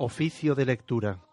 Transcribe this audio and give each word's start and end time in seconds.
Oficio 0.00 0.54
de 0.54 0.64
lectura. 0.64 1.27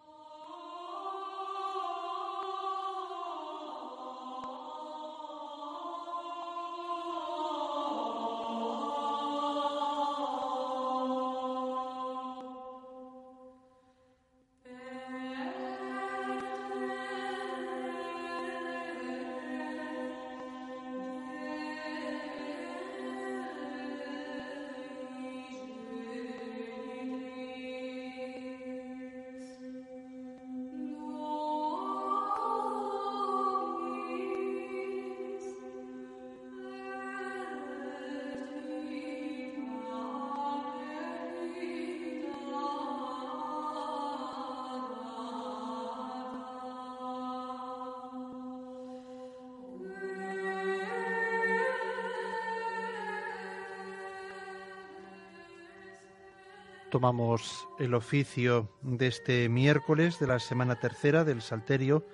Tomamos 56.96 57.68
el 57.78 57.94
oficio 57.94 58.70
de 58.82 59.08
este 59.08 59.50
miércoles 59.50 60.18
de 60.18 60.28
la 60.28 60.40
semana 60.40 60.80
tercera 60.80 61.26
del 61.26 61.42
Salterio 61.42 62.06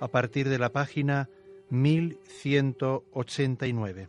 a 0.00 0.08
partir 0.08 0.48
de 0.48 0.58
la 0.58 0.72
página 0.72 1.30
1189. 1.70 4.08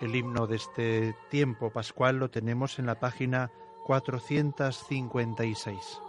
El 0.00 0.16
himno 0.16 0.46
de 0.46 0.56
este 0.56 1.14
tiempo 1.28 1.70
pascual 1.70 2.16
lo 2.16 2.30
tenemos 2.30 2.78
en 2.78 2.86
la 2.86 2.98
página 2.98 3.50
456. 3.84 6.00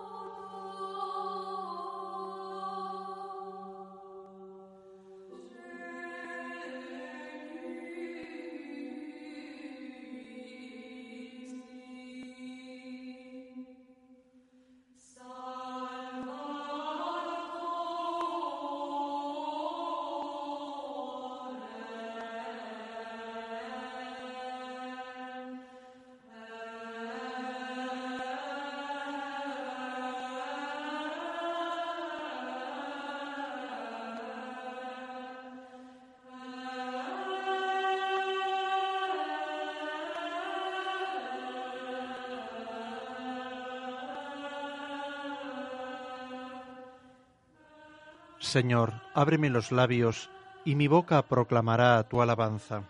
Señor, 48.55 49.01
ábreme 49.13 49.49
los 49.49 49.73
labios, 49.73 50.29
y 50.63 50.75
mi 50.75 50.88
boca 50.88 51.21
proclamará 51.23 52.01
tu 52.07 52.21
alabanza. 52.21 52.83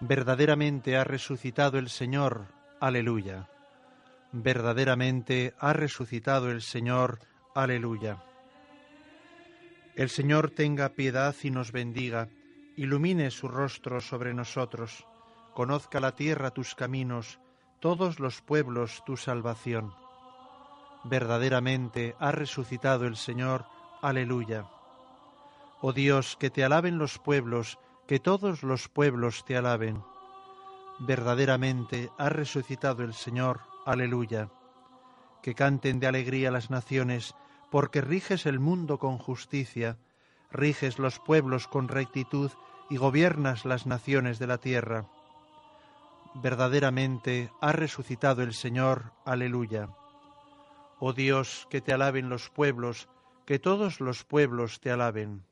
Verdaderamente 0.00 0.98
ha 0.98 1.04
resucitado 1.04 1.78
el 1.78 1.88
Señor, 1.88 2.48
aleluya. 2.78 3.48
Verdaderamente 4.32 5.54
ha 5.58 5.72
resucitado 5.72 6.50
el 6.50 6.60
Señor, 6.60 7.20
aleluya. 7.54 8.22
El 9.94 10.10
Señor 10.10 10.50
tenga 10.50 10.90
piedad 10.90 11.34
y 11.42 11.50
nos 11.50 11.72
bendiga, 11.72 12.28
ilumine 12.76 13.30
su 13.30 13.48
rostro 13.48 14.02
sobre 14.02 14.34
nosotros, 14.34 15.06
conozca 15.54 16.00
la 16.00 16.14
tierra 16.16 16.50
tus 16.50 16.74
caminos, 16.74 17.40
todos 17.80 18.20
los 18.20 18.42
pueblos 18.42 19.02
tu 19.06 19.16
salvación. 19.16 19.94
Verdaderamente 21.02 22.14
ha 22.18 22.30
resucitado 22.30 23.06
el 23.06 23.16
Señor, 23.16 23.72
Aleluya. 24.04 24.66
Oh 25.80 25.94
Dios, 25.94 26.36
que 26.38 26.50
te 26.50 26.62
alaben 26.62 26.98
los 26.98 27.18
pueblos, 27.18 27.78
que 28.06 28.20
todos 28.20 28.62
los 28.62 28.90
pueblos 28.90 29.46
te 29.46 29.56
alaben. 29.56 30.04
Verdaderamente 30.98 32.10
ha 32.18 32.28
resucitado 32.28 33.02
el 33.02 33.14
Señor. 33.14 33.60
Aleluya. 33.86 34.50
Que 35.42 35.54
canten 35.54 36.00
de 36.00 36.06
alegría 36.06 36.50
las 36.50 36.68
naciones, 36.68 37.34
porque 37.70 38.02
riges 38.02 38.44
el 38.44 38.60
mundo 38.60 38.98
con 38.98 39.16
justicia, 39.16 39.96
riges 40.52 40.98
los 40.98 41.18
pueblos 41.18 41.66
con 41.66 41.88
rectitud 41.88 42.50
y 42.90 42.98
gobiernas 42.98 43.64
las 43.64 43.86
naciones 43.86 44.38
de 44.38 44.46
la 44.46 44.58
tierra. 44.58 45.06
Verdaderamente 46.34 47.50
ha 47.62 47.72
resucitado 47.72 48.42
el 48.42 48.52
Señor. 48.52 49.14
Aleluya. 49.24 49.88
Oh 51.00 51.14
Dios, 51.14 51.66
que 51.70 51.80
te 51.80 51.94
alaben 51.94 52.28
los 52.28 52.50
pueblos, 52.50 53.08
que 53.44 53.58
todos 53.58 54.00
los 54.00 54.24
pueblos 54.24 54.80
te 54.80 54.90
alaben. 54.90 55.42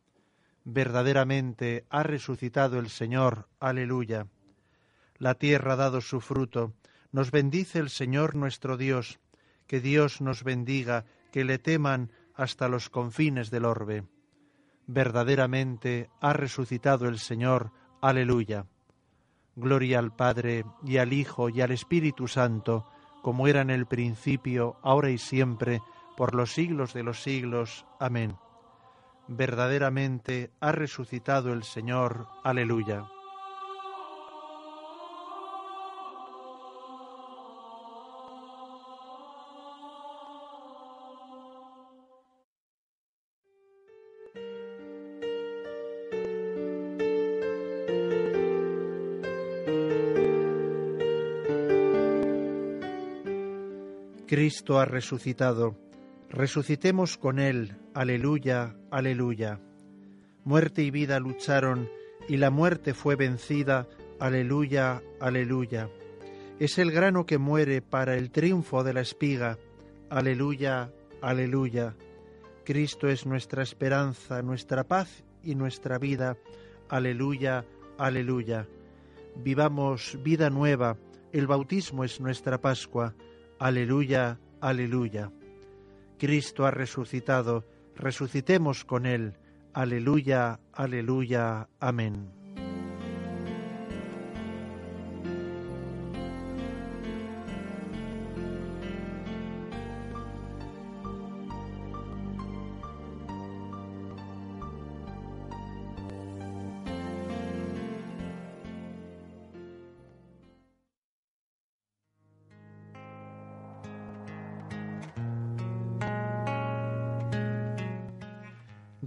Verdaderamente 0.64 1.86
ha 1.90 2.02
resucitado 2.02 2.78
el 2.78 2.88
Señor, 2.88 3.48
aleluya. 3.60 4.28
La 5.18 5.34
tierra 5.34 5.74
ha 5.74 5.76
dado 5.76 6.00
su 6.00 6.20
fruto, 6.20 6.72
nos 7.10 7.30
bendice 7.30 7.78
el 7.78 7.90
Señor 7.90 8.34
nuestro 8.34 8.76
Dios, 8.76 9.20
que 9.66 9.80
Dios 9.80 10.20
nos 10.20 10.44
bendiga, 10.44 11.04
que 11.30 11.44
le 11.44 11.58
teman 11.58 12.10
hasta 12.34 12.68
los 12.68 12.88
confines 12.88 13.50
del 13.50 13.64
orbe. 13.64 14.04
Verdaderamente 14.86 16.10
ha 16.20 16.32
resucitado 16.32 17.08
el 17.08 17.18
Señor, 17.18 17.70
aleluya. 18.00 18.66
Gloria 19.54 19.98
al 19.98 20.14
Padre, 20.14 20.64
y 20.84 20.96
al 20.96 21.12
Hijo, 21.12 21.48
y 21.50 21.60
al 21.60 21.72
Espíritu 21.72 22.26
Santo, 22.26 22.86
como 23.20 23.46
era 23.46 23.60
en 23.60 23.70
el 23.70 23.86
principio, 23.86 24.78
ahora 24.82 25.10
y 25.10 25.18
siempre, 25.18 25.80
por 26.16 26.34
los 26.34 26.52
siglos 26.52 26.94
de 26.94 27.02
los 27.02 27.22
siglos. 27.22 27.86
Amén. 27.98 28.36
Verdaderamente 29.28 30.50
ha 30.60 30.72
resucitado 30.72 31.52
el 31.52 31.62
Señor. 31.62 32.26
Aleluya. 32.44 33.06
Cristo 54.32 54.80
ha 54.80 54.86
resucitado 54.86 55.81
resucitemos 56.32 57.18
con 57.18 57.38
Él, 57.38 57.76
aleluya, 57.94 58.74
aleluya. 58.90 59.60
Muerte 60.44 60.82
y 60.82 60.90
vida 60.90 61.20
lucharon 61.20 61.88
y 62.28 62.36
la 62.38 62.50
muerte 62.50 62.94
fue 62.94 63.16
vencida. 63.16 63.86
Aleluya, 64.18 65.02
aleluya. 65.20 65.88
Es 66.58 66.78
el 66.78 66.90
grano 66.92 67.26
que 67.26 67.38
muere 67.38 67.82
para 67.82 68.16
el 68.16 68.30
triunfo 68.30 68.84
de 68.84 68.94
la 68.94 69.00
espiga. 69.00 69.58
Aleluya, 70.10 70.92
aleluya. 71.20 71.96
Cristo 72.64 73.08
es 73.08 73.26
nuestra 73.26 73.62
esperanza, 73.62 74.42
nuestra 74.42 74.84
paz 74.84 75.24
y 75.42 75.54
nuestra 75.54 75.98
vida. 75.98 76.36
Aleluya, 76.88 77.64
aleluya. 77.98 78.68
Vivamos 79.36 80.18
vida 80.22 80.50
nueva. 80.50 80.96
El 81.32 81.46
bautismo 81.46 82.04
es 82.04 82.20
nuestra 82.20 82.60
Pascua. 82.60 83.14
Aleluya, 83.58 84.38
aleluya. 84.60 85.32
Cristo 86.22 86.66
ha 86.66 86.70
resucitado. 86.70 87.64
Resucitemos 87.96 88.84
con 88.84 89.06
Él. 89.06 89.34
Aleluya, 89.74 90.60
aleluya, 90.72 91.68
amén. 91.80 92.41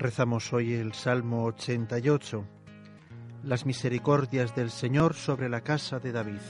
Rezamos 0.05 0.53
hoy 0.53 0.75
el 0.75 0.93
Salmo 0.93 1.45
88, 1.45 2.45
las 3.41 3.65
misericordias 3.65 4.55
del 4.55 4.69
Señor 4.69 5.15
sobre 5.15 5.49
la 5.49 5.61
casa 5.61 5.97
de 5.97 6.11
David. 6.11 6.41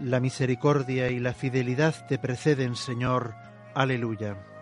La 0.00 0.18
misericordia 0.18 1.12
y 1.12 1.20
la 1.20 1.32
fidelidad 1.32 2.08
te 2.08 2.18
preceden, 2.18 2.74
Señor. 2.74 3.36
Aleluya. 3.72 4.57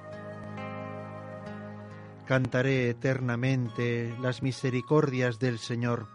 Cantaré 2.26 2.90
eternamente 2.90 4.12
las 4.20 4.43
misericordias 4.43 5.38
del 5.38 5.61
Señor. 5.61 6.08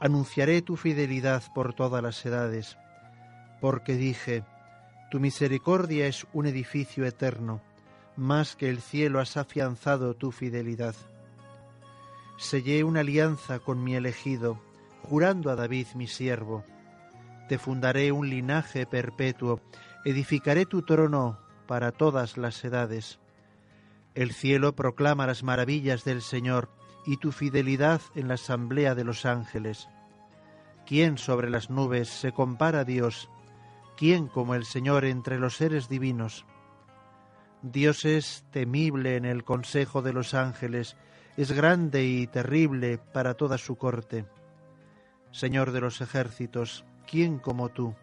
Anunciaré 0.00 0.60
tu 0.60 0.76
fidelidad 0.76 1.44
por 1.54 1.72
todas 1.72 2.02
las 2.02 2.26
edades. 2.26 2.76
Porque 3.60 3.94
dije, 3.94 4.42
tu 5.08 5.20
misericordia 5.20 6.08
es 6.08 6.26
un 6.32 6.46
edificio 6.46 7.06
eterno, 7.06 7.62
más 8.16 8.56
que 8.56 8.68
el 8.68 8.80
cielo 8.80 9.20
has 9.20 9.36
afianzado 9.36 10.14
tu 10.14 10.32
fidelidad. 10.32 10.96
Sellé 12.38 12.82
una 12.82 13.00
alianza 13.00 13.60
con 13.60 13.84
mi 13.84 13.94
elegido, 13.94 14.60
jurando 15.04 15.50
a 15.50 15.54
David 15.54 15.86
mi 15.94 16.08
siervo. 16.08 16.64
Te 17.48 17.56
fundaré 17.58 18.10
un 18.10 18.28
linaje 18.28 18.84
perpetuo, 18.84 19.60
edificaré 20.04 20.66
tu 20.66 20.82
trono 20.82 21.38
para 21.68 21.92
todas 21.92 22.36
las 22.36 22.64
edades. 22.64 23.20
El 24.16 24.32
cielo 24.32 24.74
proclama 24.74 25.26
las 25.26 25.42
maravillas 25.42 26.02
del 26.04 26.22
Señor 26.22 26.70
y 27.04 27.18
tu 27.18 27.32
fidelidad 27.32 28.00
en 28.14 28.28
la 28.28 28.34
asamblea 28.34 28.94
de 28.94 29.04
los 29.04 29.26
ángeles. 29.26 29.90
¿Quién 30.86 31.18
sobre 31.18 31.50
las 31.50 31.68
nubes 31.68 32.08
se 32.08 32.32
compara 32.32 32.80
a 32.80 32.84
Dios? 32.84 33.28
¿Quién 33.94 34.26
como 34.28 34.54
el 34.54 34.64
Señor 34.64 35.04
entre 35.04 35.38
los 35.38 35.56
seres 35.56 35.90
divinos? 35.90 36.46
Dios 37.60 38.06
es 38.06 38.46
temible 38.52 39.16
en 39.16 39.26
el 39.26 39.44
consejo 39.44 40.00
de 40.00 40.14
los 40.14 40.32
ángeles, 40.32 40.96
es 41.36 41.52
grande 41.52 42.06
y 42.06 42.26
terrible 42.26 42.96
para 42.96 43.34
toda 43.34 43.58
su 43.58 43.76
corte. 43.76 44.24
Señor 45.30 45.72
de 45.72 45.82
los 45.82 46.00
ejércitos, 46.00 46.86
¿quién 47.06 47.38
como 47.38 47.68
tú? 47.68 47.94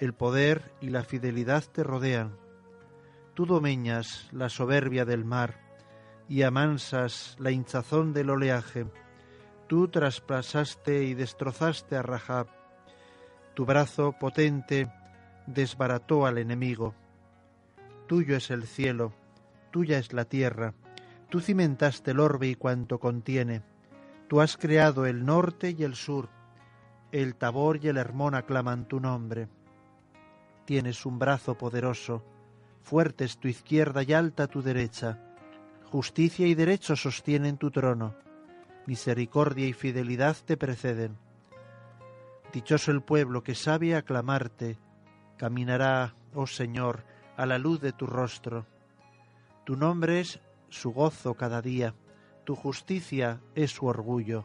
El 0.00 0.14
poder 0.14 0.72
y 0.80 0.90
la 0.90 1.04
fidelidad 1.04 1.62
te 1.62 1.84
rodean 1.84 2.43
Tú 3.34 3.46
domeñas 3.46 4.28
la 4.30 4.48
soberbia 4.48 5.04
del 5.04 5.24
mar 5.24 5.58
y 6.28 6.42
amansas 6.42 7.34
la 7.40 7.50
hinchazón 7.50 8.12
del 8.12 8.30
oleaje. 8.30 8.86
Tú 9.66 9.88
traspasaste 9.88 11.02
y 11.02 11.14
destrozaste 11.14 11.96
a 11.96 12.02
Rahab. 12.02 12.46
Tu 13.54 13.66
brazo 13.66 14.12
potente 14.12 14.88
desbarató 15.48 16.26
al 16.26 16.38
enemigo. 16.38 16.94
Tuyo 18.06 18.36
es 18.36 18.52
el 18.52 18.68
cielo, 18.68 19.12
tuya 19.72 19.98
es 19.98 20.12
la 20.12 20.26
tierra. 20.26 20.72
Tú 21.28 21.40
cimentaste 21.40 22.12
el 22.12 22.20
orbe 22.20 22.46
y 22.46 22.54
cuanto 22.54 23.00
contiene. 23.00 23.62
Tú 24.28 24.40
has 24.40 24.56
creado 24.56 25.06
el 25.06 25.24
norte 25.24 25.74
y 25.76 25.82
el 25.82 25.96
sur. 25.96 26.28
El 27.10 27.34
Tabor 27.34 27.80
y 27.82 27.88
el 27.88 27.96
Hermón 27.96 28.36
aclaman 28.36 28.86
tu 28.86 29.00
nombre. 29.00 29.48
Tienes 30.66 31.04
un 31.04 31.18
brazo 31.18 31.58
poderoso 31.58 32.24
Fuerte 32.84 33.24
es 33.24 33.38
tu 33.38 33.48
izquierda 33.48 34.02
y 34.02 34.12
alta 34.12 34.46
tu 34.46 34.60
derecha. 34.60 35.18
Justicia 35.90 36.46
y 36.46 36.54
derecho 36.54 36.96
sostienen 36.96 37.56
tu 37.56 37.70
trono. 37.70 38.14
Misericordia 38.86 39.66
y 39.66 39.72
fidelidad 39.72 40.36
te 40.44 40.58
preceden. 40.58 41.16
Dichoso 42.52 42.90
el 42.90 43.00
pueblo 43.00 43.42
que 43.42 43.54
sabe 43.54 43.96
aclamarte. 43.96 44.76
Caminará, 45.38 46.14
oh 46.34 46.46
Señor, 46.46 47.04
a 47.38 47.46
la 47.46 47.56
luz 47.56 47.80
de 47.80 47.92
tu 47.92 48.06
rostro. 48.06 48.66
Tu 49.64 49.76
nombre 49.76 50.20
es 50.20 50.40
su 50.68 50.92
gozo 50.92 51.32
cada 51.32 51.62
día. 51.62 51.94
Tu 52.44 52.54
justicia 52.54 53.40
es 53.54 53.70
su 53.70 53.86
orgullo. 53.86 54.44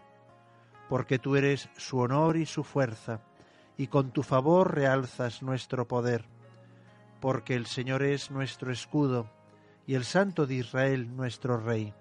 Porque 0.88 1.20
tú 1.20 1.36
eres 1.36 1.70
su 1.76 2.00
honor 2.00 2.38
y 2.38 2.46
su 2.46 2.64
fuerza, 2.64 3.20
y 3.76 3.88
con 3.88 4.12
tu 4.12 4.24
favor 4.24 4.74
realzas 4.74 5.44
nuestro 5.44 5.90
poder 5.90 6.39
porque 7.20 7.56
el 7.56 7.66
Señor 7.66 8.04
es 8.04 8.32
nuestro 8.32 8.72
escudo 8.72 9.30
y 9.86 9.96
el 9.96 10.04
Santo 10.04 10.46
de 10.46 10.56
Israel 10.56 11.16
nuestro 11.16 11.58
Rey. 11.58 11.94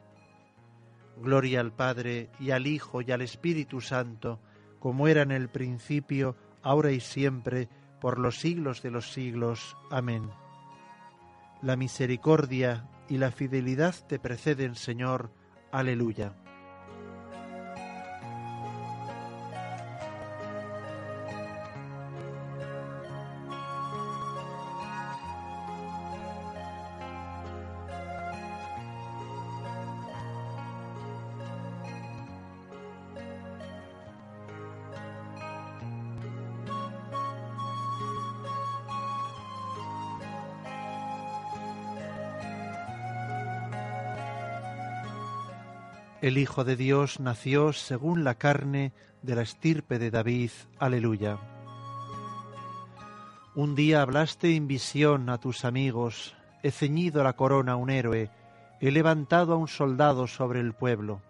Gloria 1.20 1.60
al 1.60 1.72
Padre 1.72 2.30
y 2.38 2.50
al 2.50 2.66
Hijo 2.66 3.02
y 3.02 3.10
al 3.10 3.22
Espíritu 3.22 3.80
Santo, 3.80 4.40
como 4.78 5.08
era 5.08 5.22
en 5.22 5.32
el 5.32 5.48
principio, 5.48 6.36
ahora 6.62 6.92
y 6.92 7.00
siempre, 7.00 7.68
por 8.00 8.18
los 8.18 8.38
siglos 8.38 8.82
de 8.82 8.90
los 8.90 9.12
siglos. 9.12 9.76
Amén. 9.90 10.30
La 11.62 11.76
misericordia 11.76 12.88
y 13.08 13.18
la 13.18 13.32
fidelidad 13.32 13.94
te 14.06 14.18
preceden, 14.18 14.76
Señor. 14.76 15.32
Aleluya. 15.72 16.34
El 46.20 46.36
Hijo 46.36 46.64
de 46.64 46.74
Dios 46.74 47.20
nació 47.20 47.72
según 47.72 48.24
la 48.24 48.34
carne 48.34 48.92
de 49.22 49.36
la 49.36 49.42
estirpe 49.42 50.00
de 50.00 50.10
David. 50.10 50.50
Aleluya. 50.80 51.38
Un 53.54 53.76
día 53.76 54.02
hablaste 54.02 54.56
en 54.56 54.66
visión 54.66 55.30
a 55.30 55.38
tus 55.38 55.64
amigos, 55.64 56.34
he 56.64 56.72
ceñido 56.72 57.22
la 57.22 57.34
corona 57.34 57.72
a 57.72 57.76
un 57.76 57.88
héroe, 57.88 58.30
he 58.80 58.90
levantado 58.90 59.52
a 59.52 59.56
un 59.56 59.68
soldado 59.68 60.26
sobre 60.26 60.58
el 60.58 60.72
pueblo. 60.72 61.22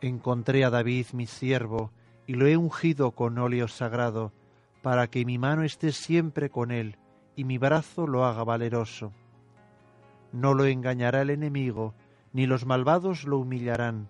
Encontré 0.00 0.64
a 0.64 0.70
David 0.70 1.06
mi 1.12 1.28
siervo, 1.28 1.92
y 2.26 2.34
lo 2.34 2.48
he 2.48 2.56
ungido 2.56 3.12
con 3.12 3.38
óleo 3.38 3.68
sagrado, 3.68 4.32
para 4.82 5.06
que 5.06 5.24
mi 5.24 5.38
mano 5.38 5.62
esté 5.62 5.92
siempre 5.92 6.50
con 6.50 6.72
él, 6.72 6.96
y 7.36 7.44
mi 7.44 7.56
brazo 7.56 8.08
lo 8.08 8.24
haga 8.24 8.42
valeroso. 8.42 9.12
No 10.32 10.54
lo 10.54 10.64
engañará 10.64 11.22
el 11.22 11.30
enemigo, 11.30 11.94
ni 12.32 12.46
los 12.46 12.66
malvados 12.66 13.24
lo 13.24 13.38
humillarán. 13.38 14.08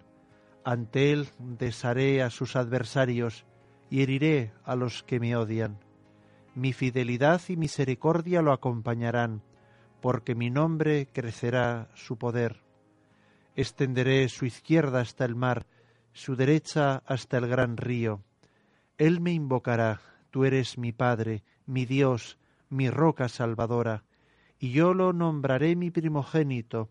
Ante 0.65 1.13
él 1.13 1.29
desharé 1.39 2.23
a 2.23 2.31
sus 2.31 2.57
adversarios 2.57 3.47
y 3.91 4.03
heriré 4.03 4.53
a 4.65 4.75
los 4.75 5.03
que 5.03 5.21
me 5.21 5.37
odian. 5.37 5.79
Mi 6.55 6.73
fidelidad 6.73 7.41
y 7.49 7.57
misericordia 7.57 8.43
lo 8.43 8.53
acompañarán, 8.53 9.43
porque 10.01 10.35
mi 10.35 10.51
nombre 10.51 11.09
crecerá 11.13 11.89
su 11.95 12.17
poder. 12.17 12.63
Extenderé 13.55 14.29
su 14.29 14.47
izquierda 14.47 15.01
hasta 15.01 15.25
el 15.25 15.35
mar, 15.35 15.67
su 16.13 16.35
derecha 16.35 17.03
hasta 17.07 17.39
el 17.39 17.47
gran 17.47 17.77
río. 17.77 18.23
Él 18.99 19.21
me 19.21 19.33
invocará, 19.33 20.01
tú 20.31 20.45
eres 20.45 20.79
mi 20.79 20.93
Padre, 20.93 21.45
mi 21.67 21.85
Dios, 21.85 22.39
mi 22.71 22.91
roca 22.91 23.29
salvadora, 23.29 24.05
y 24.59 24.71
yo 24.71 24.95
lo 24.95 25.13
nombraré 25.13 25.77
mi 25.77 25.91
primogénito, 25.91 26.91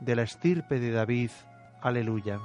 de 0.00 0.16
la 0.16 0.22
estirpe 0.22 0.80
de 0.80 0.90
David. 0.90 1.30
Aleluya. 1.82 2.38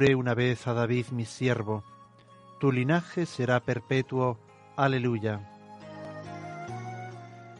Una 0.00 0.32
vez 0.32 0.68
a 0.68 0.74
David 0.74 1.06
mi 1.10 1.24
siervo, 1.24 1.82
tu 2.60 2.70
linaje 2.70 3.26
será 3.26 3.58
perpetuo. 3.58 4.38
Aleluya. 4.76 5.50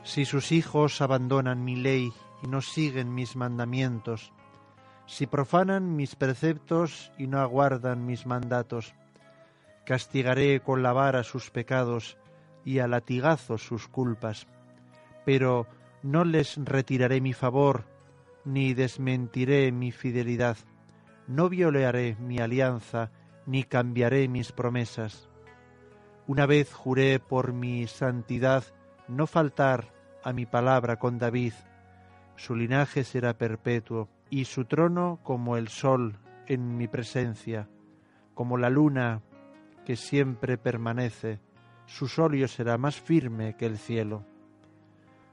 Si 0.04 0.24
sus 0.24 0.52
hijos 0.52 1.00
abandonan 1.00 1.64
mi 1.64 1.74
ley 1.74 2.12
y 2.44 2.46
no 2.46 2.60
siguen 2.60 3.12
mis 3.12 3.34
mandamientos, 3.34 4.32
si 5.04 5.26
profanan 5.26 5.96
mis 5.96 6.14
preceptos 6.14 7.10
y 7.18 7.26
no 7.26 7.40
aguardan 7.40 8.06
mis 8.06 8.24
mandatos, 8.24 8.94
castigaré 9.84 10.60
con 10.60 10.84
la 10.84 10.92
vara 10.92 11.24
sus 11.24 11.50
pecados 11.50 12.18
y 12.64 12.78
a 12.78 12.86
latigazos 12.86 13.62
sus 13.62 13.88
culpas, 13.88 14.46
pero 15.24 15.66
no 16.04 16.24
les 16.24 16.56
retiraré 16.56 17.20
mi 17.20 17.32
favor, 17.32 17.84
ni 18.44 18.74
desmentiré 18.74 19.72
mi 19.72 19.90
fidelidad 19.90 20.56
no 21.28 21.48
violaré 21.48 22.16
mi 22.18 22.38
alianza, 22.38 23.12
ni 23.46 23.62
cambiaré 23.62 24.26
mis 24.28 24.50
promesas. 24.50 25.28
Una 26.26 26.46
vez 26.46 26.72
juré 26.72 27.20
por 27.20 27.52
mi 27.52 27.86
santidad 27.86 28.64
no 29.06 29.26
faltar 29.26 29.92
a 30.24 30.32
mi 30.32 30.46
palabra 30.46 30.98
con 30.98 31.18
David. 31.18 31.52
Su 32.36 32.56
linaje 32.56 33.04
será 33.04 33.38
perpetuo, 33.38 34.08
y 34.30 34.44
su 34.44 34.64
trono 34.64 35.20
como 35.22 35.56
el 35.56 35.68
sol 35.68 36.18
en 36.46 36.76
mi 36.76 36.88
presencia, 36.88 37.68
como 38.34 38.56
la 38.58 38.70
luna 38.70 39.22
que 39.84 39.96
siempre 39.96 40.58
permanece, 40.58 41.40
su 41.86 42.08
solio 42.08 42.48
será 42.48 42.76
más 42.76 43.00
firme 43.00 43.56
que 43.56 43.66
el 43.66 43.78
cielo. 43.78 44.26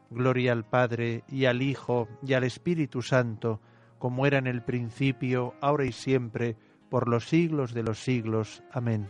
Gloria 0.10 0.54
al 0.54 0.64
Padre 0.64 1.24
y 1.28 1.46
al 1.46 1.62
Hijo 1.62 2.08
y 2.26 2.34
al 2.34 2.46
Espíritu 2.46 3.02
Santo, 3.02 3.60
como 4.06 4.28
era 4.28 4.38
en 4.38 4.46
el 4.46 4.62
principio, 4.62 5.56
ahora 5.62 5.84
y 5.84 5.92
siempre, 5.92 6.56
por 6.92 7.10
los 7.10 7.28
siglos 7.28 7.74
de 7.74 7.82
los 7.82 7.98
siglos. 7.98 8.62
Amén. 8.72 9.10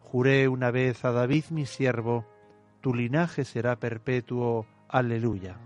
Juré 0.00 0.48
una 0.48 0.70
vez 0.70 1.04
a 1.04 1.12
David 1.12 1.44
mi 1.50 1.66
siervo, 1.66 2.24
tu 2.80 2.94
linaje 2.94 3.44
será 3.44 3.78
perpetuo. 3.78 4.64
Aleluya. 4.88 5.58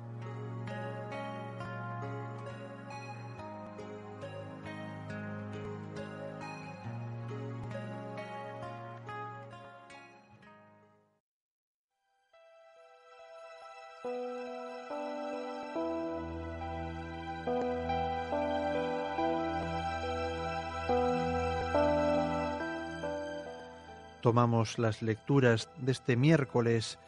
Tomamos 24.37 24.79
las 24.79 25.01
lecturas 25.01 25.71
de 25.79 25.93
este 25.93 26.15
miércoles 26.15 26.99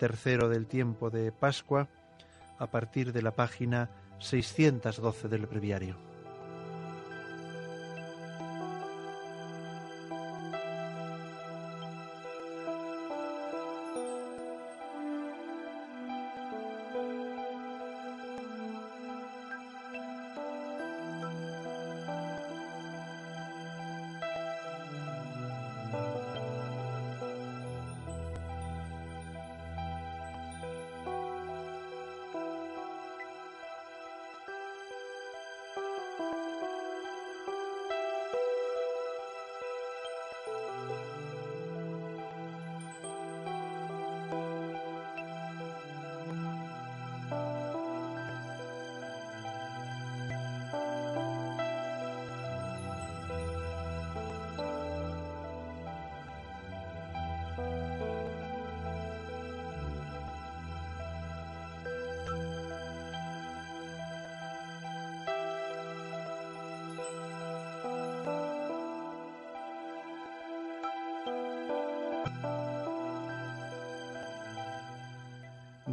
tercero 0.00 0.48
del 0.48 0.66
tiempo 0.66 1.10
de 1.10 1.30
Pascua 1.30 1.86
a 2.58 2.66
partir 2.72 3.12
de 3.12 3.22
la 3.22 3.30
página 3.30 3.88
612 4.18 5.28
del 5.28 5.46
breviario. 5.46 5.96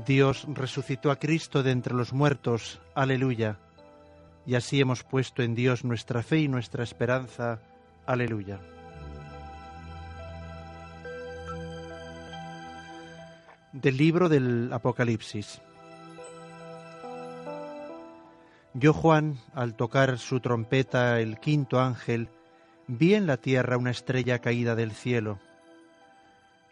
Dios 0.10 0.48
resucitó 0.56 1.12
a 1.12 1.18
Cristo 1.18 1.62
de 1.62 1.70
entre 1.70 1.94
los 1.94 2.14
muertos. 2.14 2.82
Aleluya. 2.96 3.60
Y 4.44 4.56
así 4.56 4.82
hemos 4.82 5.04
puesto 5.04 5.44
en 5.44 5.54
Dios 5.54 5.86
nuestra 5.86 6.24
fe 6.24 6.40
y 6.40 6.48
nuestra 6.48 6.84
esperanza. 6.84 7.60
Aleluya. 8.08 8.60
Del 13.72 13.98
libro 13.98 14.30
del 14.30 14.74
Apocalipsis. 14.74 15.62
Yo, 18.74 18.94
Juan, 18.94 19.38
al 19.54 19.76
tocar 19.76 20.18
su 20.18 20.40
trompeta 20.40 21.20
el 21.20 21.40
quinto 21.40 21.80
ángel, 21.80 22.30
vi 22.88 23.14
en 23.14 23.28
la 23.28 23.38
tierra 23.38 23.78
una 23.78 23.92
estrella 23.92 24.40
caída 24.40 24.74
del 24.74 24.92
cielo. 24.92 25.38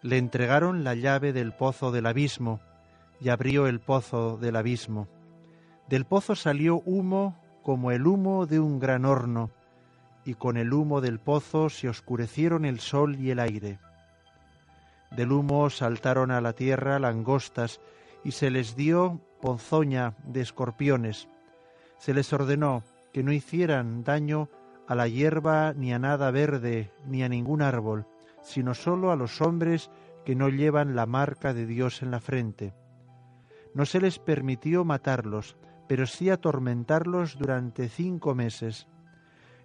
Le 0.01 0.17
entregaron 0.17 0.83
la 0.83 0.95
llave 0.95 1.33
del 1.33 1.53
pozo 1.53 1.91
del 1.91 2.07
abismo, 2.07 2.61
y 3.19 3.29
abrió 3.29 3.67
el 3.67 3.79
pozo 3.79 4.37
del 4.37 4.55
abismo. 4.55 5.07
Del 5.89 6.05
pozo 6.05 6.35
salió 6.35 6.81
humo 6.85 7.37
como 7.63 7.91
el 7.91 8.07
humo 8.07 8.45
de 8.45 8.59
un 8.59 8.79
gran 8.79 9.05
horno, 9.05 9.51
y 10.25 10.35
con 10.35 10.57
el 10.57 10.73
humo 10.73 11.01
del 11.01 11.19
pozo 11.19 11.69
se 11.69 11.89
oscurecieron 11.89 12.65
el 12.65 12.79
sol 12.79 13.15
y 13.15 13.31
el 13.31 13.39
aire. 13.39 13.79
Del 15.11 15.31
humo 15.31 15.69
saltaron 15.69 16.31
a 16.31 16.41
la 16.41 16.53
tierra 16.53 16.99
langostas, 16.99 17.79
y 18.23 18.31
se 18.31 18.49
les 18.49 18.75
dio 18.75 19.21
ponzoña 19.41 20.15
de 20.25 20.41
escorpiones. 20.41 21.29
Se 21.97 22.13
les 22.13 22.33
ordenó 22.33 22.83
que 23.13 23.23
no 23.23 23.31
hicieran 23.31 24.03
daño 24.03 24.49
a 24.87 24.95
la 24.95 25.07
hierba 25.07 25.73
ni 25.73 25.93
a 25.93 25.99
nada 25.99 26.31
verde, 26.31 26.91
ni 27.05 27.23
a 27.23 27.29
ningún 27.29 27.61
árbol, 27.61 28.05
sino 28.41 28.73
sólo 28.73 29.11
a 29.11 29.15
los 29.15 29.41
hombres 29.41 29.89
que 30.25 30.35
no 30.35 30.49
llevan 30.49 30.95
la 30.95 31.05
marca 31.05 31.53
de 31.53 31.65
Dios 31.65 32.01
en 32.01 32.11
la 32.11 32.19
frente. 32.19 32.73
No 33.77 33.85
se 33.85 34.01
les 34.01 34.17
permitió 34.17 34.83
matarlos, 34.85 35.55
pero 35.87 36.07
sí 36.07 36.31
atormentarlos 36.31 37.37
durante 37.37 37.89
cinco 37.89 38.33
meses. 38.33 38.87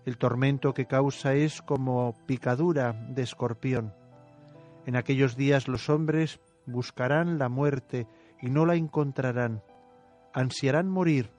El 0.05 0.19
tormento 0.19 0.75
que 0.75 0.85
causa 0.85 1.33
es 1.33 1.63
como 1.63 2.15
picadura 2.27 2.93
de 2.93 3.23
escorpión. 3.23 3.95
En 4.85 4.97
aquellos 4.97 5.35
días 5.35 5.67
los 5.67 5.89
hombres 5.89 6.41
buscarán 6.67 7.39
la 7.39 7.49
muerte 7.49 8.07
y 8.43 8.51
no 8.51 8.67
la 8.67 8.75
encontrarán. 8.75 9.63
Ansiarán 10.35 10.91
morir 10.91 11.31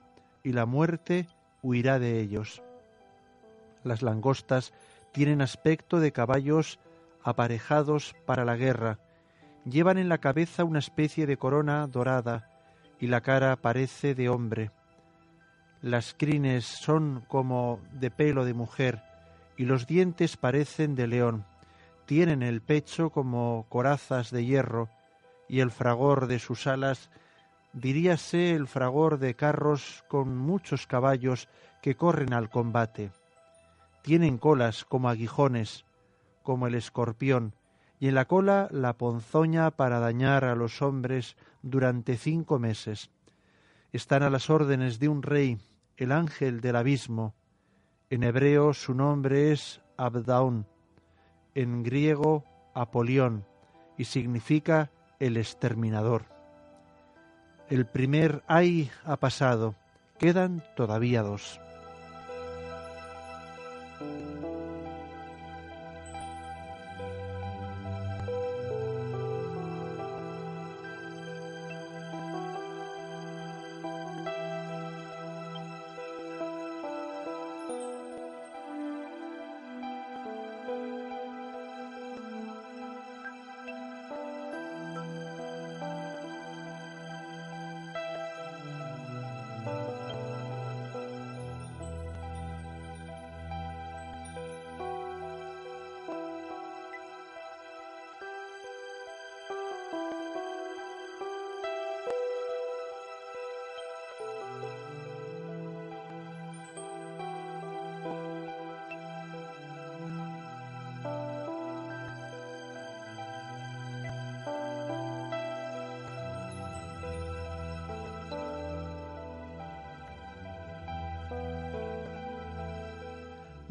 y 0.42 0.50
la 0.50 0.66
muerte 0.66 1.28
huirá 1.62 2.00
de 2.00 2.18
ellos. 2.18 2.60
Las 3.84 4.02
langostas 4.02 4.72
tienen 5.12 5.42
aspecto 5.42 6.00
de 6.00 6.10
caballos 6.10 6.80
aparejados 7.22 8.16
para 8.26 8.44
la 8.44 8.56
guerra. 8.56 8.98
Llevan 9.64 9.96
en 9.96 10.08
la 10.08 10.18
cabeza 10.18 10.64
una 10.64 10.80
especie 10.80 11.24
de 11.26 11.36
corona 11.36 11.86
dorada 11.86 12.50
y 13.04 13.06
la 13.06 13.20
cara 13.20 13.54
parece 13.56 14.14
de 14.14 14.30
hombre. 14.30 14.70
Las 15.82 16.14
crines 16.14 16.64
son 16.64 17.22
como 17.28 17.78
de 17.92 18.10
pelo 18.10 18.46
de 18.46 18.54
mujer 18.54 19.02
y 19.58 19.66
los 19.66 19.86
dientes 19.86 20.38
parecen 20.38 20.94
de 20.94 21.06
león. 21.06 21.44
Tienen 22.06 22.42
el 22.42 22.62
pecho 22.62 23.10
como 23.10 23.66
corazas 23.68 24.30
de 24.30 24.46
hierro 24.46 24.88
y 25.50 25.60
el 25.60 25.70
fragor 25.70 26.28
de 26.28 26.38
sus 26.38 26.66
alas 26.66 27.10
diríase 27.74 28.52
el 28.52 28.66
fragor 28.66 29.18
de 29.18 29.36
carros 29.36 30.02
con 30.08 30.34
muchos 30.34 30.86
caballos 30.86 31.50
que 31.82 31.96
corren 31.96 32.32
al 32.32 32.48
combate. 32.48 33.10
Tienen 34.00 34.38
colas 34.38 34.86
como 34.86 35.10
aguijones, 35.10 35.84
como 36.42 36.68
el 36.68 36.74
escorpión, 36.74 37.54
y 38.04 38.08
en 38.08 38.16
la 38.16 38.26
cola 38.26 38.68
la 38.70 38.98
ponzoña 38.98 39.70
para 39.70 39.98
dañar 39.98 40.44
a 40.44 40.54
los 40.54 40.82
hombres 40.82 41.38
durante 41.62 42.18
cinco 42.18 42.58
meses. 42.58 43.10
Están 43.94 44.22
a 44.22 44.28
las 44.28 44.50
órdenes 44.50 44.98
de 44.98 45.08
un 45.08 45.22
rey, 45.22 45.56
el 45.96 46.12
ángel 46.12 46.60
del 46.60 46.76
abismo. 46.76 47.32
En 48.10 48.22
hebreo 48.22 48.74
su 48.74 48.92
nombre 48.92 49.52
es 49.52 49.80
Abdaón, 49.96 50.66
en 51.54 51.82
griego 51.82 52.44
Apolión, 52.74 53.46
y 53.96 54.04
significa 54.04 54.90
el 55.18 55.38
exterminador. 55.38 56.26
El 57.70 57.86
primer 57.86 58.44
ay 58.46 58.90
ha 59.06 59.16
pasado, 59.16 59.76
quedan 60.18 60.62
todavía 60.76 61.22
dos. 61.22 61.58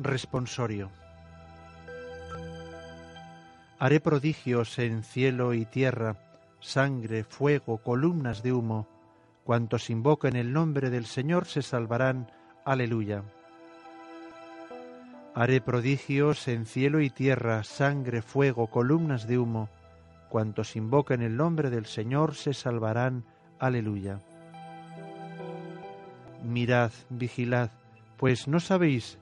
Responsorio. 0.03 0.91
Haré 3.79 4.01
prodigios 4.01 4.77
en 4.77 5.01
cielo 5.01 5.53
y 5.53 5.65
tierra, 5.65 6.17
sangre, 6.59 7.23
fuego, 7.23 7.77
columnas 7.77 8.43
de 8.43 8.51
humo. 8.51 8.89
Cuantos 9.45 9.89
invoquen 9.89 10.35
el 10.35 10.51
nombre 10.51 10.89
del 10.89 11.05
Señor 11.05 11.45
se 11.45 11.61
salvarán. 11.61 12.29
Aleluya. 12.65 13.23
Haré 15.33 15.61
prodigios 15.61 16.49
en 16.49 16.65
cielo 16.65 16.99
y 16.99 17.09
tierra, 17.09 17.63
sangre, 17.63 18.21
fuego, 18.21 18.67
columnas 18.67 19.25
de 19.25 19.39
humo. 19.39 19.69
Cuantos 20.27 20.75
invoquen 20.75 21.21
el 21.21 21.37
nombre 21.37 21.69
del 21.69 21.85
Señor 21.85 22.35
se 22.35 22.53
salvarán. 22.53 23.23
Aleluya. 23.57 24.19
Mirad, 26.43 26.91
vigilad, 27.09 27.69
pues 28.17 28.49
no 28.49 28.59
sabéis 28.59 29.17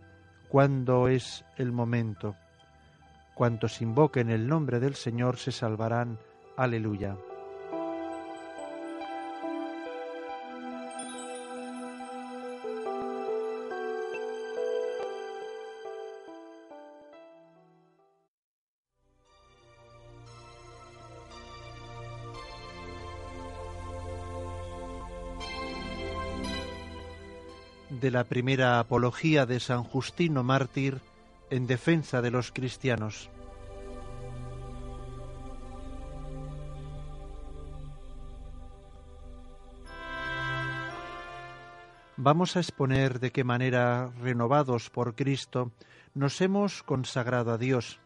cuándo 0.51 1.07
es 1.07 1.45
el 1.55 1.71
momento. 1.71 2.35
Cuantos 3.33 3.81
invoquen 3.81 4.29
el 4.29 4.47
nombre 4.47 4.81
del 4.81 4.95
Señor 4.95 5.37
se 5.37 5.53
salvarán. 5.53 6.19
Aleluya. 6.57 7.15
De 28.01 28.09
la 28.09 28.23
primera 28.23 28.79
apología 28.79 29.45
de 29.45 29.59
San 29.59 29.83
Justino 29.83 30.43
mártir 30.43 31.01
en 31.51 31.67
defensa 31.67 32.21
de 32.21 32.31
los 32.31 32.51
cristianos. 32.51 33.29
Vamos 42.17 42.55
a 42.55 42.59
exponer 42.59 43.19
de 43.19 43.31
qué 43.31 43.43
manera, 43.43 44.11
renovados 44.19 44.89
por 44.89 45.15
Cristo, 45.15 45.71
nos 46.15 46.41
hemos 46.41 46.81
consagrado 46.81 47.51
a 47.51 47.57
Dios, 47.59 47.99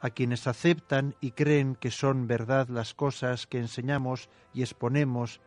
a 0.00 0.10
quienes 0.10 0.48
aceptan 0.48 1.14
y 1.20 1.30
creen 1.30 1.76
que 1.76 1.92
son 1.92 2.26
verdad 2.26 2.68
las 2.68 2.92
cosas 2.94 3.46
que 3.46 3.58
enseñamos 3.58 4.28
y 4.52 4.62
exponemos 4.62 5.40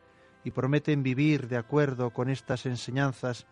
y 0.44 0.50
prometen 0.50 1.02
vivir 1.02 1.48
de 1.48 1.56
acuerdo 1.56 2.10
con 2.10 2.30
estas 2.30 2.66
enseñanzas, 2.66 3.46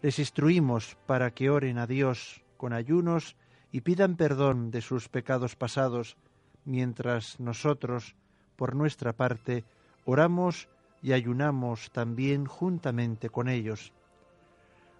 les 0.00 0.18
instruimos 0.18 0.96
para 1.06 1.30
que 1.30 1.50
oren 1.50 1.78
a 1.78 1.86
Dios 1.86 2.42
con 2.56 2.72
ayunos 2.72 3.36
y 3.70 3.82
pidan 3.82 4.16
perdón 4.16 4.70
de 4.70 4.80
sus 4.80 5.08
pecados 5.08 5.56
pasados, 5.56 6.16
mientras 6.64 7.40
nosotros, 7.40 8.16
por 8.56 8.74
nuestra 8.74 9.12
parte, 9.12 9.64
oramos 10.04 10.68
y 11.00 11.12
ayunamos 11.12 11.90
también 11.90 12.46
juntamente 12.46 13.30
con 13.30 13.48
ellos. 13.48 13.92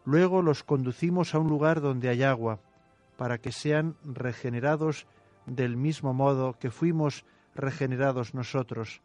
Luego 0.05 0.42
los 0.42 0.64
conducimos 0.64 1.35
a 1.35 1.38
un 1.38 1.48
lugar 1.48 1.81
donde 1.81 2.09
hay 2.09 2.22
agua, 2.22 2.61
para 3.16 3.38
que 3.38 3.52
sean 3.52 3.96
regenerados 4.05 5.07
del 5.46 5.76
mismo 5.76 6.14
modo 6.14 6.59
que 6.59 6.70
fuimos 6.70 7.24
regenerados 7.55 8.35
nosotros 8.35 9.02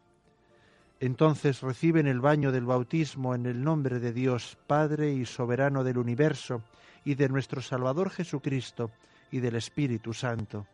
entonces 1.00 1.60
reciben 1.60 2.06
el 2.06 2.20
baño 2.20 2.50
del 2.50 2.64
bautismo 2.64 3.34
en 3.34 3.46
el 3.46 3.62
nombre 3.62 4.00
de 4.00 4.12
Dios, 4.12 4.58
Padre 4.66 5.12
y 5.12 5.24
Soberano 5.26 5.84
del 5.84 5.98
universo, 5.98 6.62
y 7.04 7.14
de 7.14 7.28
nuestro 7.28 7.62
Salvador 7.62 8.10
Jesucristo, 8.10 8.90
y 9.30 9.40
del 9.40 9.56
Espíritu 9.56 10.12
Santo. 10.12 10.66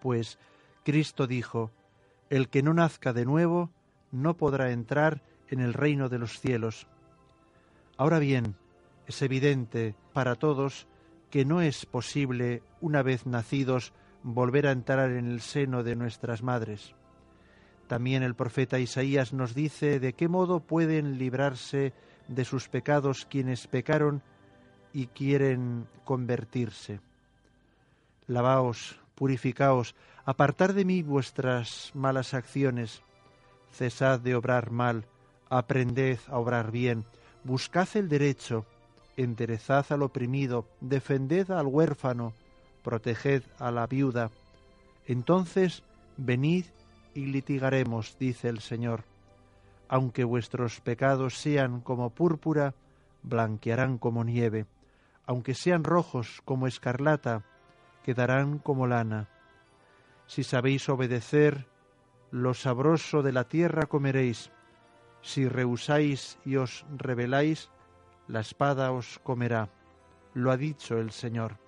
Pues 0.00 0.38
Cristo 0.84 1.26
dijo, 1.26 1.70
El 2.30 2.48
que 2.48 2.62
no 2.62 2.74
nazca 2.74 3.12
de 3.12 3.24
nuevo 3.24 3.70
no 4.10 4.36
podrá 4.36 4.72
entrar 4.72 5.22
en 5.48 5.60
el 5.60 5.74
reino 5.74 6.08
de 6.08 6.18
los 6.18 6.40
cielos. 6.40 6.86
Ahora 7.96 8.18
bien, 8.18 8.56
es 9.06 9.22
evidente 9.22 9.94
para 10.12 10.34
todos 10.34 10.88
que 11.30 11.44
no 11.44 11.60
es 11.60 11.86
posible, 11.86 12.62
una 12.80 13.02
vez 13.02 13.26
nacidos, 13.26 13.92
volver 14.22 14.66
a 14.66 14.72
entrar 14.72 15.10
en 15.10 15.26
el 15.26 15.40
seno 15.40 15.82
de 15.82 15.94
nuestras 15.94 16.42
madres. 16.42 16.94
También 17.88 18.22
el 18.22 18.34
profeta 18.34 18.78
Isaías 18.78 19.32
nos 19.32 19.54
dice 19.54 20.00
de 20.00 20.12
qué 20.12 20.28
modo 20.28 20.60
pueden 20.60 21.18
librarse 21.18 21.92
de 22.28 22.44
sus 22.44 22.68
pecados 22.68 23.26
quienes 23.26 23.66
pecaron 23.68 24.22
y 24.92 25.06
quieren 25.06 25.86
convertirse. 26.04 27.00
Lavaos, 28.26 28.98
purificaos, 29.14 29.94
apartad 30.24 30.74
de 30.74 30.84
mí 30.84 31.02
vuestras 31.02 31.92
malas 31.94 32.34
acciones, 32.34 33.02
cesad 33.70 34.18
de 34.18 34.34
obrar 34.34 34.70
mal, 34.70 35.04
aprended 35.48 36.18
a 36.28 36.38
obrar 36.38 36.72
bien, 36.72 37.04
buscad 37.44 37.88
el 37.94 38.08
derecho, 38.08 38.66
enderezad 39.16 39.86
al 39.90 40.02
oprimido, 40.02 40.66
defended 40.80 41.50
al 41.52 41.66
huérfano, 41.66 42.32
proteged 42.82 43.42
a 43.58 43.70
la 43.70 43.86
viuda. 43.86 44.30
Entonces 45.06 45.84
venid 46.16 46.64
y 47.16 47.26
litigaremos, 47.26 48.18
dice 48.18 48.48
el 48.48 48.60
Señor. 48.60 49.04
Aunque 49.88 50.24
vuestros 50.24 50.80
pecados 50.80 51.38
sean 51.38 51.80
como 51.80 52.10
púrpura, 52.10 52.74
blanquearán 53.22 53.98
como 53.98 54.22
nieve. 54.22 54.66
Aunque 55.26 55.54
sean 55.54 55.82
rojos 55.82 56.42
como 56.44 56.66
escarlata, 56.66 57.44
quedarán 58.04 58.58
como 58.58 58.86
lana. 58.86 59.28
Si 60.26 60.44
sabéis 60.44 60.88
obedecer, 60.88 61.66
lo 62.30 62.52
sabroso 62.52 63.22
de 63.22 63.32
la 63.32 63.44
tierra 63.44 63.86
comeréis. 63.86 64.50
Si 65.22 65.48
rehusáis 65.48 66.38
y 66.44 66.56
os 66.56 66.84
rebeláis, 66.96 67.70
la 68.28 68.40
espada 68.40 68.92
os 68.92 69.18
comerá. 69.20 69.70
Lo 70.34 70.50
ha 70.50 70.56
dicho 70.56 70.98
el 70.98 71.12
Señor. 71.12 71.58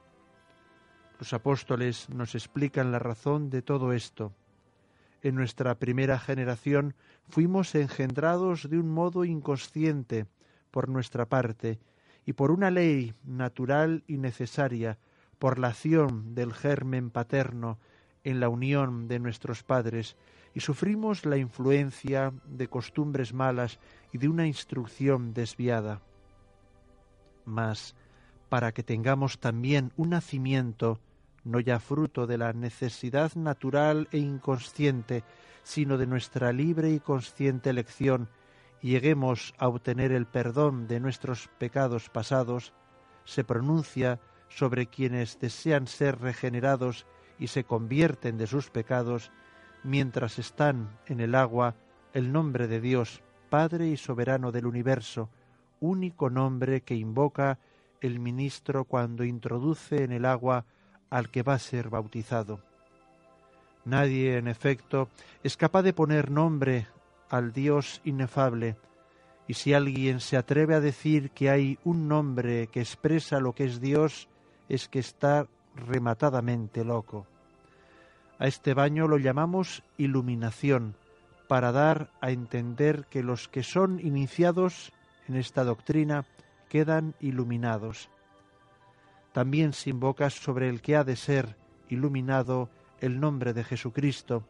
Los 1.19 1.33
apóstoles 1.33 2.09
nos 2.11 2.35
explican 2.35 2.93
la 2.93 2.99
razón 2.99 3.49
de 3.51 3.63
todo 3.63 3.93
esto. 3.93 4.33
En 5.23 5.35
nuestra 5.35 5.79
primera 5.79 6.19
generación 6.19 6.95
fuimos 7.29 7.75
engendrados 7.75 8.71
de 8.71 8.79
un 8.79 8.91
modo 8.91 9.25
inconsciente 9.25 10.27
por 10.71 10.89
nuestra 10.89 11.27
parte 11.27 11.81
y 12.25 12.35
por 12.35 12.51
una 12.51 12.71
ley 12.71 13.15
natural 13.25 14.05
y 14.07 14.19
necesaria, 14.19 14.99
por 15.39 15.59
la 15.59 15.69
acción 15.69 16.35
del 16.35 16.53
germen 16.53 17.11
paterno 17.11 17.79
en 18.23 18.41
la 18.41 18.49
unión 18.49 19.09
de 19.09 19.19
nuestros 19.19 19.63
padres, 19.63 20.17
y 20.55 20.61
sufrimos 20.61 21.25
la 21.25 21.37
influencia 21.37 22.33
de 22.47 22.69
costumbres 22.69 23.33
malas 23.33 23.79
y 24.13 24.19
de 24.19 24.29
una 24.29 24.47
instrucción 24.47 25.33
desviada. 25.33 26.03
Mas, 27.45 27.95
para 28.49 28.73
que 28.73 28.83
tengamos 28.83 29.39
también 29.39 29.93
un 29.97 30.11
nacimiento, 30.11 31.01
no 31.49 31.61
ya 31.61 31.81
fruto 31.81 32.27
de 32.27 32.37
la 32.37 32.53
necesidad 32.53 33.35
natural 33.35 34.07
e 34.13 34.19
inconsciente, 34.19 35.25
sino 35.63 35.97
de 35.97 36.07
nuestra 36.07 36.53
libre 36.53 36.91
y 36.91 37.01
consciente 37.01 37.71
elección, 37.71 38.29
lleguemos 38.83 39.55
a 39.59 39.69
obtener 39.69 40.13
el 40.13 40.27
perdón 40.27 40.87
de 40.87 41.01
nuestros 41.01 41.49
pecados 41.59 42.11
pasados, 42.11 42.75
se 43.25 43.45
pronuncia 43.45 44.21
sobre 44.49 44.87
quienes 44.87 45.41
desean 45.41 45.87
ser 45.87 46.21
regenerados 46.21 47.07
y 47.39 47.49
se 47.49 47.65
convierten 47.65 48.37
de 48.37 48.47
sus 48.47 48.71
pecados, 48.71 49.33
mientras 49.83 50.39
están 50.39 50.99
en 51.07 51.21
el 51.21 51.35
agua, 51.35 51.77
el 52.13 52.31
nombre 52.31 52.69
de 52.69 52.81
Dios, 52.81 53.23
Padre 53.49 53.89
y 53.89 53.97
soberano 53.97 54.53
del 54.53 54.67
universo, 54.67 55.31
único 55.81 56.29
nombre 56.29 56.83
que 56.83 56.95
invoca 56.95 57.59
el 58.03 58.19
ministro 58.19 58.85
cuando 58.85 59.25
introduce 59.25 60.05
en 60.05 60.13
el 60.13 60.27
agua 60.27 60.67
al 61.11 61.31
que 61.31 61.43
va 61.43 61.55
a 61.55 61.59
ser 61.59 61.89
bautizado. 61.89 62.61
Nadie, 63.85 64.37
en 64.37 64.49
efecto, 64.49 65.09
es 65.43 65.57
capaz 65.57 65.83
de 65.83 65.93
poner 65.93 66.31
nombre 66.31 66.87
al 67.31 67.53
Dios 67.53 68.01
inefable, 68.05 68.77
y 69.47 69.55
si 69.55 69.73
alguien 69.73 70.21
se 70.21 70.37
atreve 70.37 70.75
a 70.75 70.81
decir 70.81 71.31
que 71.31 71.49
hay 71.49 71.79
un 71.85 72.07
nombre 72.07 72.67
que 72.67 72.81
expresa 72.81 73.41
lo 73.41 73.55
que 73.55 73.65
es 73.65 73.81
Dios, 73.81 74.29
es 74.69 74.89
que 74.89 74.99
está 74.99 75.47
rematadamente 75.75 76.85
loco. 76.85 77.27
A 78.39 78.47
este 78.47 78.75
baño 78.75 79.09
lo 79.09 79.17
llamamos 79.17 79.83
iluminación, 79.97 80.95
para 81.49 81.73
dar 81.73 82.11
a 82.21 82.31
entender 82.31 83.07
que 83.07 83.23
los 83.23 83.49
que 83.49 83.63
son 83.63 84.01
iniciados 84.01 84.93
en 85.29 85.37
esta 85.37 85.65
doctrina 85.65 86.27
quedan 86.69 87.15
iluminados. 87.21 88.11
También 89.39 89.73
se 89.73 89.91
invoca 89.91 90.31
sobre 90.31 90.69
el 90.69 90.83
que 90.83 90.97
ha 90.97 91.05
de 91.05 91.15
ser 91.15 91.57
iluminado 91.89 92.71
el 92.99 93.21
nombre 93.21 93.53
de 93.53 93.63
Jesucristo, 93.63 94.43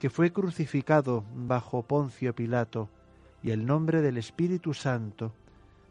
que 0.00 0.10
fue 0.10 0.32
crucificado 0.32 1.24
bajo 1.32 1.84
Poncio 1.84 2.34
Pilato, 2.34 2.90
y 3.40 3.52
el 3.52 3.64
nombre 3.64 4.02
del 4.02 4.18
Espíritu 4.18 4.74
Santo, 4.74 5.32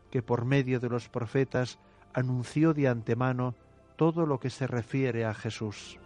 que 0.10 0.22
por 0.22 0.44
medio 0.44 0.82
de 0.82 0.90
los 0.90 1.08
profetas 1.08 1.80
anunció 2.12 2.74
de 2.74 2.90
antemano 2.90 3.56
todo 3.96 4.26
lo 4.26 4.38
que 4.42 4.50
se 4.50 4.68
refiere 4.68 5.24
a 5.24 5.34
Jesús. 5.34 5.98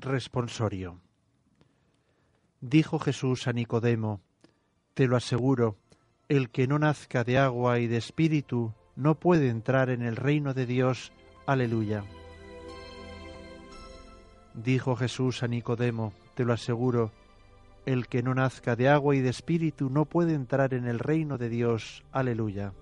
Responsorio. 0.00 1.00
Dijo 2.60 2.98
Jesús 2.98 3.46
a 3.46 3.52
Nicodemo, 3.52 4.20
Te 4.94 5.06
lo 5.06 5.16
aseguro, 5.16 5.76
el 6.28 6.50
que 6.50 6.66
no 6.66 6.78
nazca 6.78 7.24
de 7.24 7.38
agua 7.38 7.78
y 7.78 7.86
de 7.86 7.96
espíritu 7.96 8.74
no 8.96 9.14
puede 9.14 9.48
entrar 9.48 9.90
en 9.90 10.02
el 10.02 10.16
reino 10.16 10.54
de 10.54 10.66
Dios. 10.66 11.12
Aleluya. 11.46 12.04
Dijo 14.54 14.96
Jesús 14.96 15.42
a 15.42 15.48
Nicodemo, 15.48 16.12
Te 16.34 16.44
lo 16.44 16.52
aseguro, 16.52 17.12
el 17.86 18.08
que 18.08 18.22
no 18.22 18.34
nazca 18.34 18.76
de 18.76 18.88
agua 18.88 19.16
y 19.16 19.20
de 19.20 19.30
espíritu 19.30 19.90
no 19.90 20.04
puede 20.04 20.34
entrar 20.34 20.74
en 20.74 20.86
el 20.86 20.98
reino 20.98 21.38
de 21.38 21.48
Dios. 21.48 22.04
Aleluya. 22.12 22.72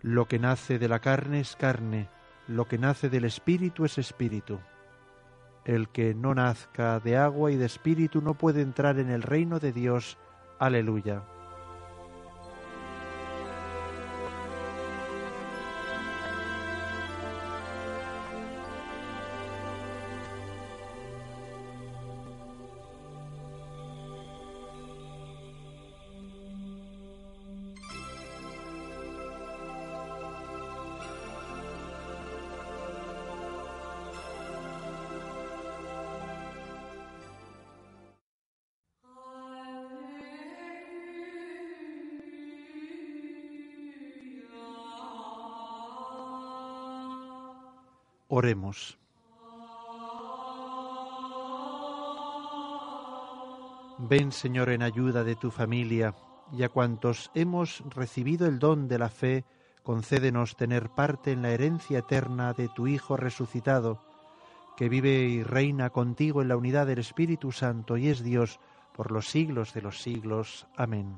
Lo 0.00 0.26
que 0.26 0.38
nace 0.38 0.78
de 0.78 0.88
la 0.88 1.00
carne 1.00 1.40
es 1.40 1.56
carne, 1.56 2.08
lo 2.46 2.66
que 2.66 2.78
nace 2.78 3.08
del 3.08 3.24
espíritu 3.24 3.84
es 3.84 3.98
espíritu. 3.98 4.60
El 5.68 5.90
que 5.90 6.14
no 6.14 6.34
nazca 6.34 6.98
de 6.98 7.18
agua 7.18 7.52
y 7.52 7.56
de 7.56 7.66
espíritu 7.66 8.22
no 8.22 8.32
puede 8.32 8.62
entrar 8.62 8.98
en 8.98 9.10
el 9.10 9.20
reino 9.20 9.58
de 9.60 9.70
Dios. 9.70 10.16
Aleluya. 10.58 11.24
Oremos. 48.28 48.98
Ven, 53.98 54.30
Señor, 54.32 54.68
en 54.68 54.82
ayuda 54.82 55.24
de 55.24 55.34
tu 55.34 55.50
familia 55.50 56.14
y 56.52 56.62
a 56.62 56.68
cuantos 56.68 57.30
hemos 57.34 57.82
recibido 57.90 58.46
el 58.46 58.58
don 58.58 58.86
de 58.86 58.98
la 58.98 59.08
fe, 59.08 59.44
concédenos 59.82 60.56
tener 60.56 60.90
parte 60.90 61.32
en 61.32 61.42
la 61.42 61.50
herencia 61.50 61.98
eterna 62.00 62.52
de 62.52 62.68
tu 62.68 62.86
Hijo 62.86 63.16
resucitado, 63.16 64.00
que 64.76 64.88
vive 64.88 65.22
y 65.22 65.42
reina 65.42 65.90
contigo 65.90 66.40
en 66.40 66.48
la 66.48 66.56
unidad 66.56 66.86
del 66.86 67.00
Espíritu 67.00 67.50
Santo 67.50 67.96
y 67.96 68.08
es 68.08 68.22
Dios 68.22 68.60
por 68.94 69.10
los 69.10 69.26
siglos 69.26 69.74
de 69.74 69.82
los 69.82 70.00
siglos. 70.00 70.66
Amén. 70.76 71.16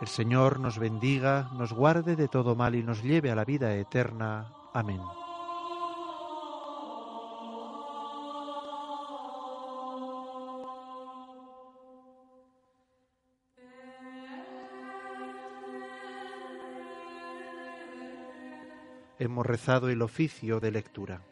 El 0.00 0.08
Señor 0.08 0.60
nos 0.60 0.78
bendiga, 0.78 1.48
nos 1.54 1.72
guarde 1.72 2.16
de 2.16 2.28
todo 2.28 2.56
mal 2.56 2.74
y 2.74 2.82
nos 2.82 3.02
lleve 3.02 3.30
a 3.30 3.36
la 3.36 3.44
vida 3.44 3.74
eterna. 3.76 4.52
Amén. 4.72 5.00
hemos 19.22 19.46
rezado 19.46 19.88
el 19.88 20.02
oficio 20.02 20.58
de 20.58 20.72
lectura. 20.72 21.31